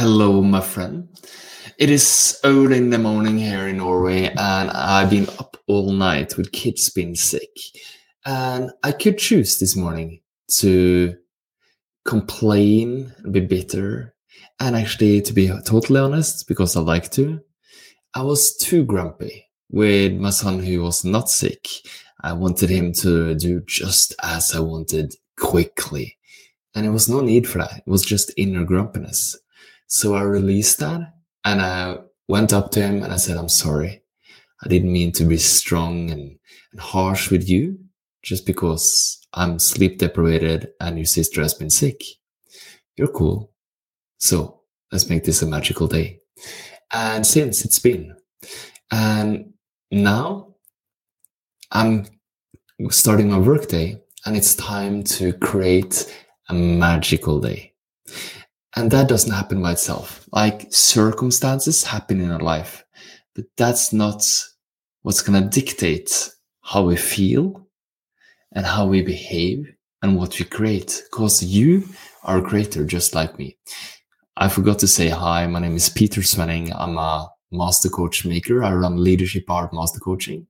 [0.00, 1.08] Hello, my friend.
[1.76, 6.36] It is early in the morning here in Norway, and I've been up all night
[6.36, 7.50] with kids being sick.
[8.24, 10.20] And I could choose this morning
[10.58, 11.16] to
[12.04, 14.14] complain, be bitter,
[14.60, 17.40] and actually, to be totally honest, because I like to,
[18.14, 21.66] I was too grumpy with my son who was not sick.
[22.22, 26.18] I wanted him to do just as I wanted quickly.
[26.76, 27.78] And it was no need for that.
[27.78, 29.36] It was just inner grumpiness.
[29.88, 31.00] So I released that
[31.44, 31.96] and I
[32.28, 34.02] went up to him and I said, I'm sorry.
[34.62, 36.38] I didn't mean to be strong and,
[36.72, 37.78] and harsh with you
[38.22, 42.02] just because I'm sleep deprived and your sister has been sick.
[42.96, 43.52] You're cool.
[44.18, 44.60] So
[44.92, 46.20] let's make this a magical day.
[46.92, 48.14] And since it's been,
[48.90, 49.52] and
[49.90, 50.54] now
[51.70, 52.06] I'm
[52.90, 56.14] starting my workday and it's time to create
[56.48, 57.72] a magical day.
[58.76, 60.28] And that doesn't happen by itself.
[60.32, 62.84] Like circumstances happen in our life,
[63.34, 64.22] but that's not
[65.02, 66.30] what's going to dictate
[66.62, 67.66] how we feel
[68.52, 71.02] and how we behave and what we create.
[71.10, 71.84] Because you
[72.24, 73.56] are a creator just like me.
[74.36, 75.46] I forgot to say hi.
[75.46, 76.72] My name is Peter Svenning.
[76.76, 78.62] I'm a master coach maker.
[78.62, 80.46] I run leadership art master coaching.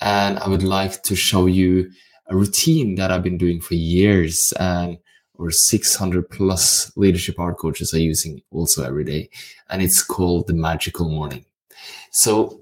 [0.00, 1.90] And I would like to show you
[2.28, 4.98] a routine that I've been doing for years and
[5.38, 9.30] or 600 plus leadership art coaches are using also every day.
[9.70, 11.44] And it's called the magical morning.
[12.10, 12.60] So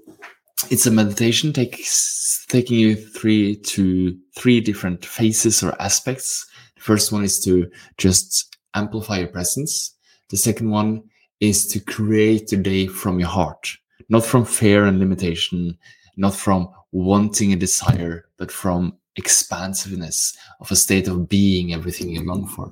[0.69, 6.47] it's a meditation takes, taking you three to three different phases or aspects.
[6.75, 9.95] The first one is to just amplify your presence.
[10.29, 11.03] The second one
[11.39, 13.69] is to create the day from your heart,
[14.09, 15.77] not from fear and limitation,
[16.15, 22.23] not from wanting a desire, but from expansiveness of a state of being everything you
[22.23, 22.71] long for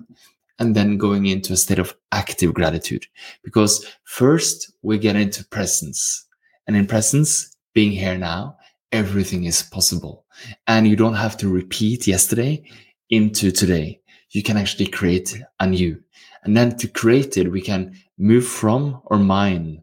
[0.59, 3.05] and then going into a state of active gratitude.
[3.43, 6.25] Because first we get into presence
[6.67, 8.57] and in presence being here now
[8.91, 10.25] everything is possible.
[10.67, 12.63] And you don't have to repeat yesterday
[13.09, 13.99] into today.
[14.29, 16.01] You can actually create a new
[16.45, 19.81] and then to create it we can move from our mind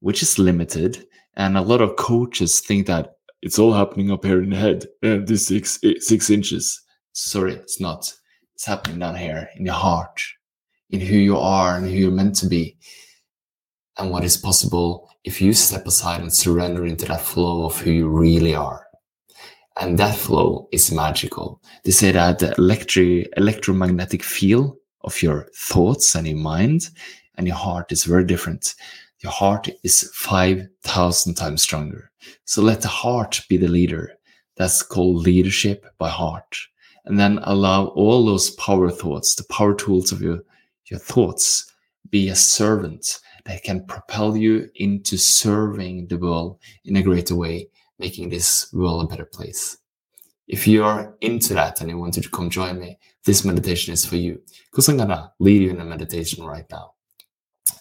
[0.00, 1.06] which is limited
[1.36, 3.13] and a lot of coaches think that
[3.44, 6.80] it's all happening up here in the head, and this six six inches.
[7.12, 8.10] Sorry, it's not.
[8.54, 10.18] It's happening down here in your heart,
[10.88, 12.78] in who you are and who you're meant to be,
[13.98, 17.90] and what is possible if you step aside and surrender into that flow of who
[17.90, 18.86] you really are.
[19.78, 21.60] And that flow is magical.
[21.84, 26.88] They say that the electri- electromagnetic field of your thoughts and your mind
[27.36, 28.74] and your heart is very different
[29.20, 32.10] your heart is 5,000 times stronger.
[32.44, 34.12] So let the heart be the leader.
[34.56, 36.58] That's called leadership by heart.
[37.04, 40.40] And then allow all those power thoughts, the power tools of your,
[40.90, 41.70] your thoughts,
[42.10, 47.68] be a servant that can propel you into serving the world in a greater way,
[47.98, 49.76] making this world a better place.
[50.46, 54.04] If you are into that and you want to come join me, this meditation is
[54.04, 56.92] for you because I'm gonna lead you in a meditation right now.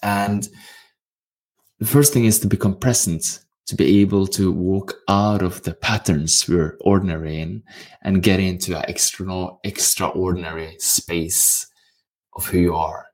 [0.01, 0.47] And
[1.79, 5.73] the first thing is to become present, to be able to walk out of the
[5.73, 7.63] patterns we're ordinary in
[8.01, 11.67] and get into an external, extraordinary space
[12.35, 13.07] of who you are.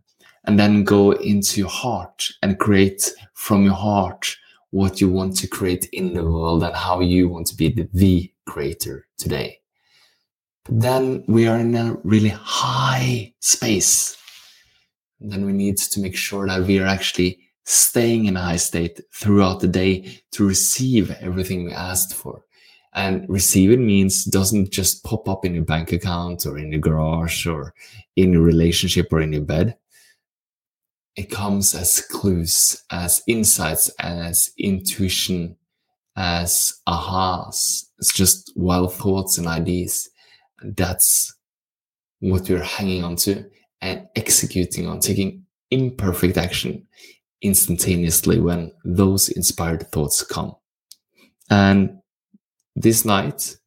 [0.46, 4.36] And then go into your heart and create from your heart
[4.72, 7.90] what you want to create in the world and how you want to be the,
[7.94, 9.60] the creator today.
[10.66, 14.18] But then we are in a really high space.
[15.20, 17.40] And then we need to make sure that we are actually
[17.70, 22.44] staying in a high state throughout the day to receive everything we asked for.
[22.94, 27.46] And receiving means doesn't just pop up in your bank account or in your garage
[27.46, 27.76] or
[28.16, 29.78] in your relationship or in your bed.
[31.16, 35.56] It comes as clues, as insights, as intuition,
[36.16, 37.86] as ahas.
[38.00, 40.10] It's just wild thoughts and ideas.
[40.64, 41.36] That's
[42.20, 43.46] what you're hanging on to
[43.80, 46.88] and executing on, taking imperfect action
[47.42, 50.56] instantaneously when those inspired thoughts come.
[51.50, 52.00] And
[52.76, 53.58] this night,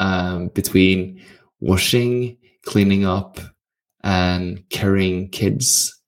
[0.00, 1.22] um, between
[1.60, 3.38] washing, cleaning up,
[4.02, 6.02] and carrying kids,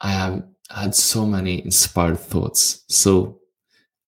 [0.00, 2.84] I have had so many inspired thoughts.
[2.88, 3.40] So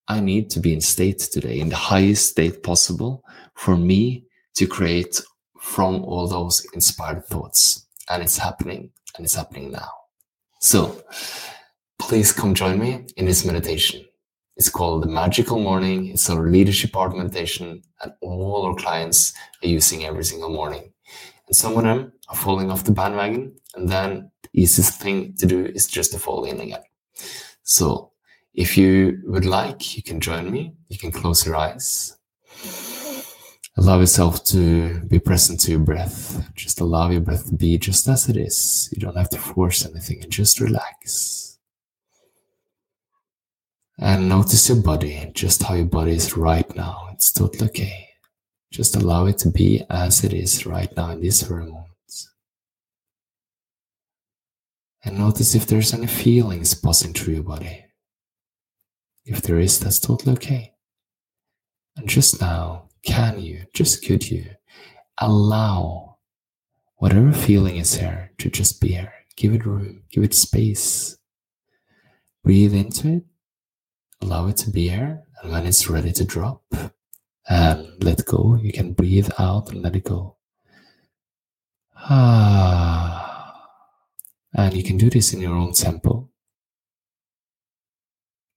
[0.08, 3.22] I need to be in state today, in the highest state possible
[3.54, 4.24] for me
[4.54, 5.20] to create
[5.60, 7.86] from all those inspired thoughts.
[8.08, 9.90] And it's happening, and it's happening now.
[10.60, 11.02] So
[11.98, 14.04] please come join me in this meditation.
[14.56, 16.06] It's called the Magical Morning.
[16.06, 20.92] It's our leadership art meditation that all our clients are using every single morning.
[21.46, 25.46] And some of them are falling off the bandwagon, and then the easiest thing to
[25.46, 26.82] do is just to fall in again.
[27.62, 28.12] So
[28.54, 30.74] if you would like, you can join me.
[30.88, 32.16] You can close your eyes.
[33.76, 36.48] Allow yourself to be present to your breath.
[36.54, 38.88] Just allow your breath to be just as it is.
[38.92, 41.43] You don't have to force anything and just relax.
[43.98, 47.08] And notice your body, just how your body is right now.
[47.12, 48.08] It's totally okay.
[48.72, 51.84] Just allow it to be as it is right now in this very moment.
[55.04, 57.84] And notice if there's any feelings passing through your body.
[59.26, 60.72] If there is, that's totally okay.
[61.96, 64.46] And just now, can you, just could you,
[65.18, 66.16] allow
[66.96, 69.12] whatever feeling is here to just be here?
[69.36, 71.16] Give it room, give it space.
[72.42, 73.24] Breathe into it,
[74.22, 76.62] allow it to be here, and when it's ready to drop
[77.48, 80.36] and let go, you can breathe out and let it go.
[81.96, 83.20] Ah.
[84.54, 86.30] And you can do this in your own tempo.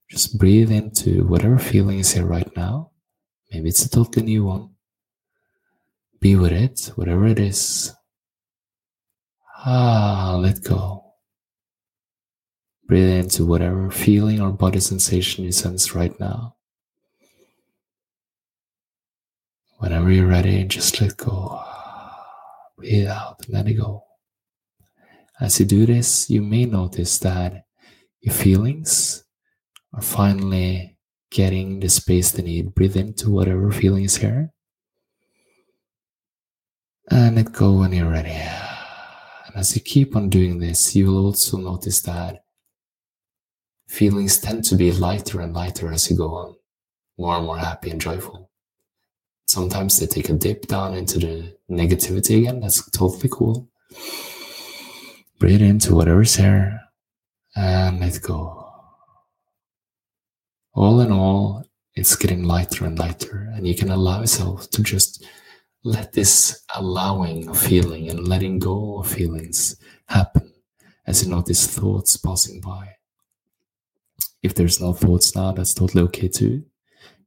[0.10, 2.92] Just breathe into whatever feeling is here right now.
[3.52, 4.70] Maybe it's a totally new one.
[6.20, 7.94] Be with it, whatever it is.
[9.66, 11.07] Ah, let go.
[12.88, 16.56] Breathe into whatever feeling or body sensation you sense right now.
[19.80, 21.62] Whenever you're ready, just let go.
[22.78, 24.04] Breathe out and let it go.
[25.40, 27.66] As you do this, you may notice that
[28.22, 29.24] your feelings
[29.94, 30.98] are finally
[31.30, 32.74] getting the space they need.
[32.74, 34.52] Breathe into whatever feeling is here.
[37.12, 38.32] And let go when you're ready.
[38.32, 42.44] And as you keep on doing this, you will also notice that
[43.98, 46.56] feelings tend to be lighter and lighter as you go on,
[47.18, 48.50] more and more happy and joyful.
[49.48, 52.60] Sometimes they take a dip down into the negativity again.
[52.60, 53.70] That's totally cool.
[55.40, 56.80] Breathe into whatever's here
[57.56, 58.58] and let go
[60.78, 61.66] all in all,
[61.96, 65.26] it's getting lighter and lighter, and you can allow yourself to just
[65.84, 69.76] let this allowing of feeling and letting go of feelings
[70.08, 70.54] happen
[71.08, 72.97] as you notice thoughts passing by.
[74.44, 76.64] If there's no thoughts now, that's totally okay too.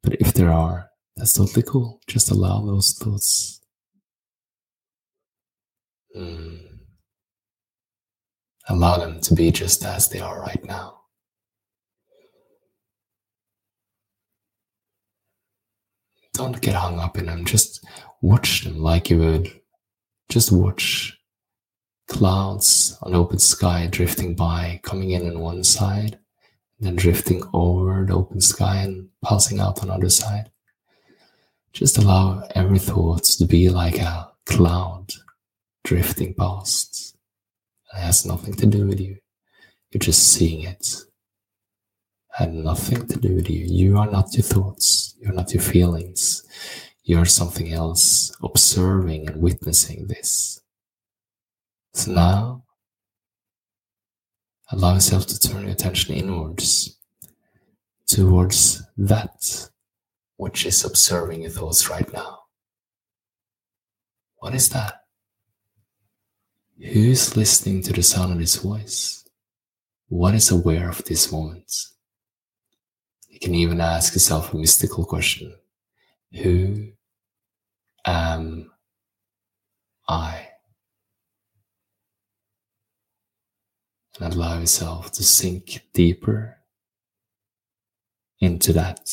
[0.03, 2.01] But if there are, that's totally cool.
[2.07, 3.61] Just allow those thoughts.
[6.17, 6.61] Mm.
[8.69, 11.01] Allow them to be just as they are right now.
[16.41, 17.45] don't get hung up in them.
[17.45, 17.85] Just
[18.23, 19.61] watch them like you would.
[20.31, 21.19] Just watch
[22.09, 26.19] clouds on open sky drifting by, coming in on one side,
[26.81, 30.51] then drifting over the open sky and passing out on the other side.
[31.73, 35.13] Just allow every thought to be like a cloud
[35.85, 37.17] drifting past.
[37.95, 39.19] It has nothing to do with you.
[39.91, 41.05] You're just seeing it
[42.41, 43.67] had nothing to do with you.
[43.67, 46.43] You are not your thoughts, you're not your feelings.
[47.03, 50.61] You're something else observing and witnessing this.
[51.93, 52.65] So now,
[54.73, 56.97] allow yourself to turn your attention inwards
[58.07, 59.69] towards that
[60.37, 62.39] which is observing your thoughts right now.
[64.39, 65.03] What is that?
[66.79, 69.29] Who's listening to the sound of this voice?
[70.09, 71.71] What is aware of this moment?
[73.29, 75.55] You can even ask yourself a mystical question
[76.33, 76.93] Who
[78.07, 78.71] am
[80.09, 80.49] I?
[84.21, 86.59] And allow yourself to sink deeper
[88.39, 89.11] into that.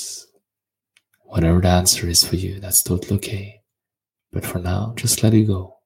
[1.21, 3.61] Whatever the answer is for you, that's totally okay.
[4.33, 5.77] But for now, just let it go.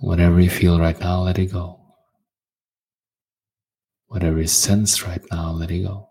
[0.00, 1.80] Whatever you feel right now, let it go.
[4.08, 6.08] Whatever you sense right now, let it go.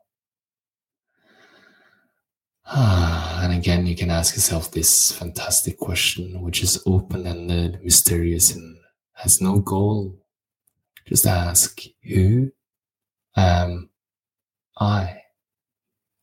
[2.65, 8.55] Ah, and again, you can ask yourself this fantastic question, which is open ended, mysterious,
[8.55, 8.77] and
[9.13, 10.20] has no goal.
[11.08, 12.51] Just ask, Who
[13.36, 13.89] am
[14.77, 15.22] I?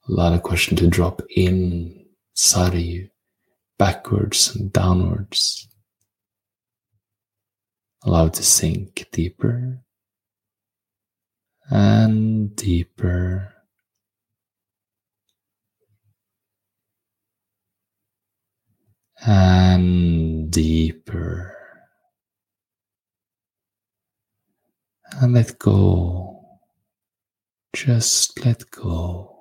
[0.08, 3.10] Allow the question to drop inside of you,
[3.78, 5.68] backwards and downwards.
[8.02, 9.82] Allow it to sink deeper
[11.70, 13.54] and deeper.
[19.22, 21.59] And deeper.
[25.18, 26.58] And let go.
[27.72, 29.36] Just let go.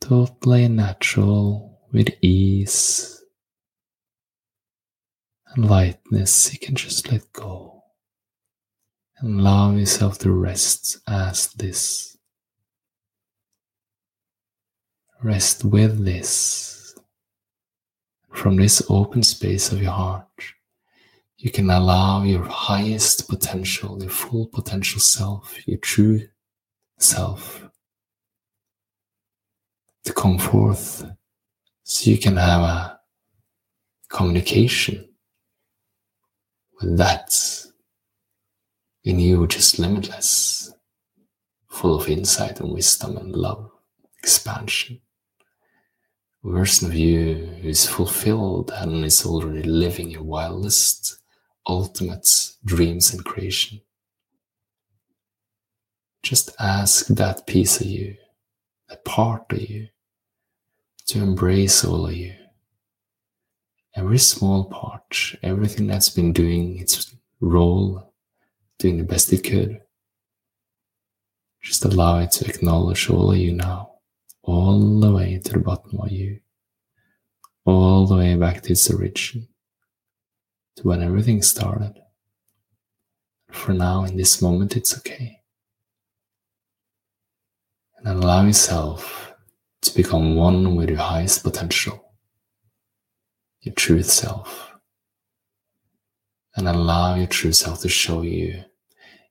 [0.00, 3.22] Totally natural with ease.
[5.54, 7.82] and lightness, you can just let go
[9.18, 12.16] and allow yourself to rest as this.
[15.22, 16.94] Rest with this.
[18.32, 20.26] From this open space of your heart,
[21.42, 26.28] you can allow your highest potential, your full potential self, your true
[26.98, 27.68] self,
[30.04, 31.04] to come forth
[31.82, 33.00] so you can have a
[34.08, 35.08] communication
[36.80, 37.34] with that
[39.02, 40.72] in you which is limitless,
[41.68, 43.68] full of insight and wisdom and love,
[44.16, 45.00] expansion.
[46.44, 51.18] A version of you who is fulfilled and is already living your wildest,
[51.66, 52.26] ultimate
[52.64, 53.80] dreams and creation.
[56.22, 58.16] Just ask that piece of you,
[58.88, 59.88] that part of you,
[61.08, 62.34] to embrace all of you.
[63.94, 68.14] Every small part, everything that's been doing its role,
[68.78, 69.80] doing the best it could.
[71.60, 73.90] Just allow it to acknowledge all of you now,
[74.42, 76.40] all the way to the bottom of you,
[77.64, 79.46] all the way back to its origin,
[80.76, 81.94] to when everything started.
[83.50, 85.42] For now, in this moment, it's okay
[88.04, 89.32] and allow yourself
[89.82, 92.12] to become one with your highest potential,
[93.60, 94.72] your truth self,
[96.56, 98.64] and allow your true self to show you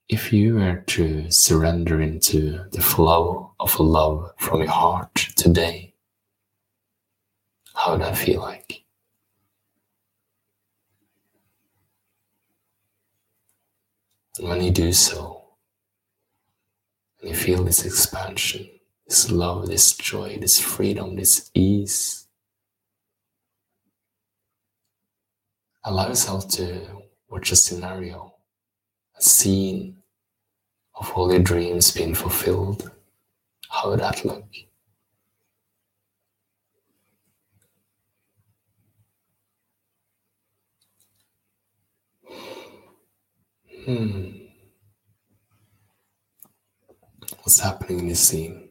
[0.07, 5.93] if you were to surrender into the flow of love from your heart today,
[7.73, 8.80] how would that feel like?
[14.37, 15.43] And when you do so,
[17.19, 18.67] and you feel this expansion,
[19.07, 22.27] this love, this joy, this freedom, this ease.
[25.83, 26.87] Allow yourself to
[27.29, 28.33] watch a scenario,
[29.17, 29.97] a scene
[30.95, 32.89] of all your dreams being fulfilled.
[33.69, 34.45] How would that look?
[43.85, 44.41] Hmm.
[47.43, 48.69] what's happening in this scene.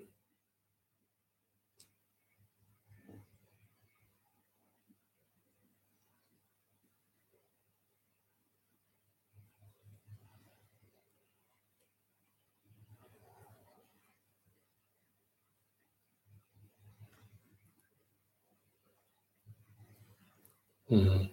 [20.91, 21.31] Mm.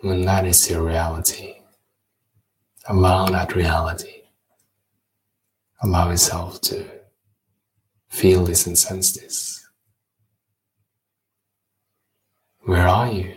[0.00, 1.54] When that is your reality,
[2.88, 4.16] allow that reality
[5.82, 6.86] Allow yourself to
[8.08, 9.68] feel this and sense this.
[12.60, 13.34] Where are you?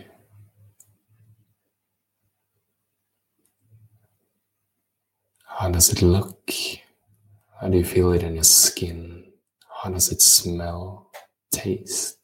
[5.45, 6.51] How does it look?
[7.59, 9.25] How do you feel it in your skin?
[9.83, 11.11] How does it smell,
[11.51, 12.17] taste?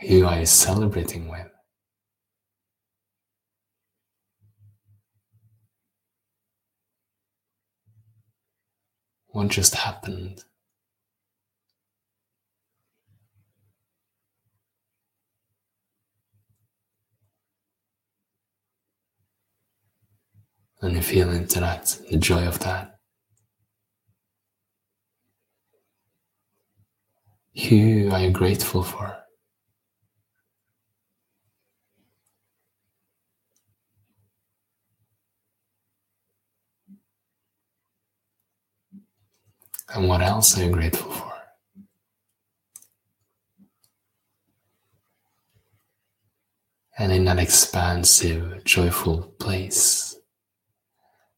[0.00, 1.51] Who are you celebrating with?
[9.32, 10.44] What just happened?
[20.82, 22.98] And you feel into that, the joy of that.
[27.68, 29.21] Who are you grateful for?
[39.94, 41.32] And what else are you grateful for?
[46.98, 50.16] And in that expansive, joyful place,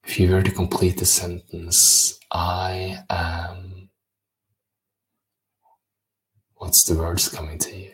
[0.04, 3.88] if you were to complete the sentence, I am,
[6.54, 7.90] what's the words coming to you?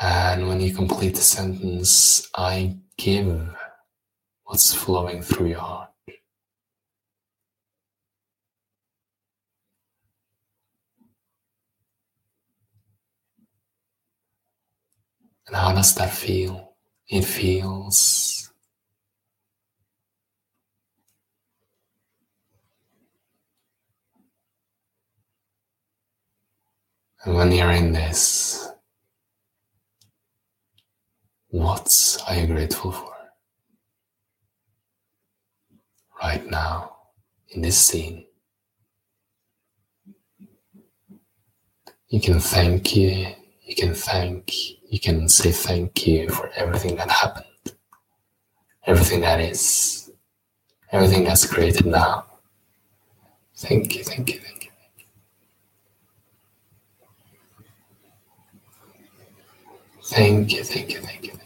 [0.00, 3.48] And when you complete the sentence, I give
[4.44, 5.90] what's flowing through your heart.
[15.46, 16.74] And how does that feel?
[17.08, 18.36] It feels
[27.26, 28.68] And when you're in this,
[31.56, 33.14] what are you grateful for?
[36.22, 36.96] Right now,
[37.48, 38.26] in this scene,
[42.08, 43.28] you can thank you,
[43.62, 44.52] you can thank,
[44.90, 47.46] you can say thank you for everything that happened,
[48.86, 50.10] everything that is,
[50.92, 52.26] everything that's created now.
[53.56, 54.70] Thank you, thank you, thank you.
[60.04, 61.45] Thank you, thank you, thank you, thank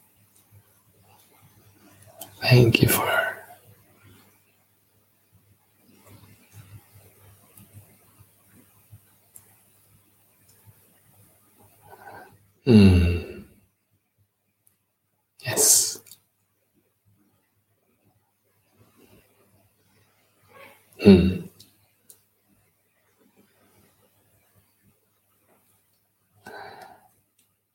[2.41, 2.87] thank you.
[2.89, 3.07] For
[12.65, 13.41] Hmm.
[15.45, 15.99] Yes.
[21.03, 21.41] Hmm.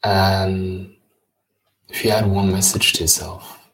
[0.05, 0.95] And
[1.89, 3.66] if you had one message to yourself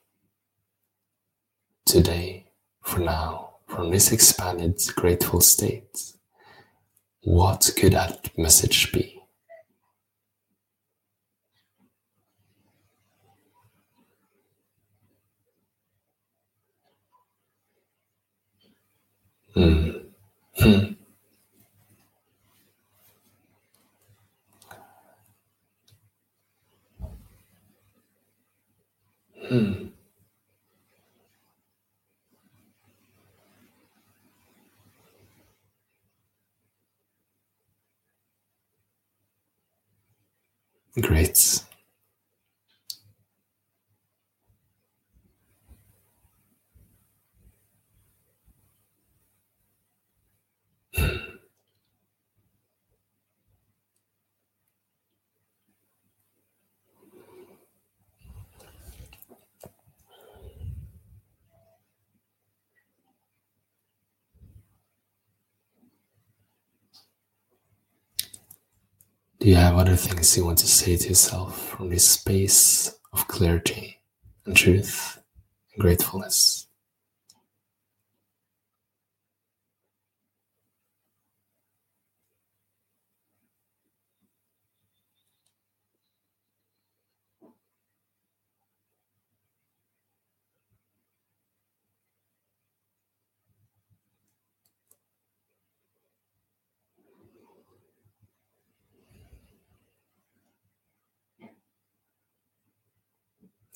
[1.93, 2.47] today,
[2.83, 6.15] for now, from this expanded grateful state,
[7.21, 9.21] what could that message be?
[19.55, 19.91] Hmm.
[20.57, 20.93] Hmm.
[29.47, 29.92] Hmm.
[41.01, 41.65] Great.
[69.43, 73.27] Do you have other things you want to say to yourself from this space of
[73.27, 74.01] clarity
[74.47, 75.19] and truth
[75.75, 76.69] and gratefulness?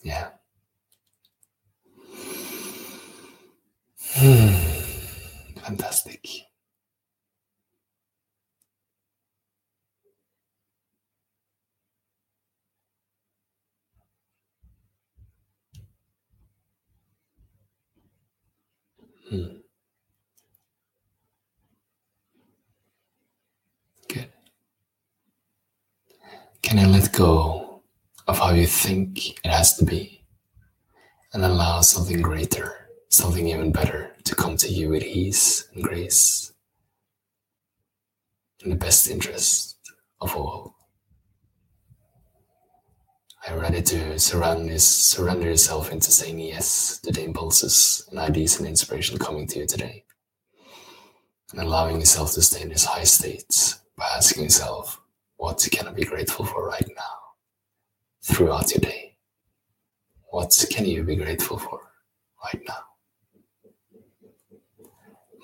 [0.02, 0.31] Yeah.
[4.14, 4.55] Hmm.
[5.61, 6.26] Fantastic.
[19.29, 19.47] Hmm.
[24.09, 24.29] Good.
[26.62, 27.83] Can I let go
[28.29, 30.23] of how you think it has to be
[31.33, 36.53] and allow something greater, something even better to come to you with ease and grace
[38.62, 39.79] in the best interest
[40.21, 40.76] of all?
[43.49, 48.67] Are ready to surround surrender yourself into saying yes to the impulses and ideas and
[48.67, 50.03] inspiration coming to you today?
[51.53, 55.01] And allowing yourself to stay in this high state by asking yourself,
[55.37, 57.17] what can I be grateful for right now
[58.25, 59.17] throughout your day?
[60.31, 61.81] What can you be grateful for
[62.43, 62.83] right now?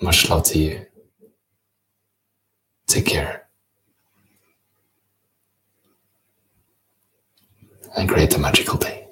[0.01, 0.85] Much love to you.
[2.85, 3.42] Take care.
[7.95, 9.07] and create a magical day.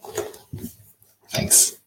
[1.30, 1.81] Thanks.